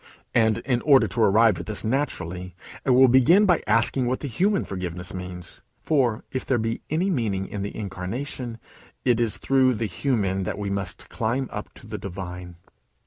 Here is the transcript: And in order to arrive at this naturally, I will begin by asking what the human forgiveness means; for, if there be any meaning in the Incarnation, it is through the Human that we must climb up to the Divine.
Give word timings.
And 0.33 0.57
in 0.65 0.81
order 0.81 1.07
to 1.09 1.21
arrive 1.21 1.59
at 1.59 1.67
this 1.67 1.83
naturally, 1.83 2.55
I 2.83 2.89
will 2.89 3.07
begin 3.07 3.45
by 3.45 3.61
asking 3.67 4.07
what 4.07 4.21
the 4.21 4.27
human 4.27 4.63
forgiveness 4.63 5.13
means; 5.13 5.61
for, 5.83 6.23
if 6.31 6.43
there 6.43 6.57
be 6.57 6.81
any 6.89 7.11
meaning 7.11 7.45
in 7.47 7.61
the 7.61 7.77
Incarnation, 7.77 8.57
it 9.05 9.19
is 9.19 9.37
through 9.37 9.75
the 9.75 9.85
Human 9.85 10.41
that 10.41 10.57
we 10.57 10.71
must 10.71 11.09
climb 11.09 11.47
up 11.51 11.71
to 11.75 11.85
the 11.85 11.99
Divine. 11.99 12.55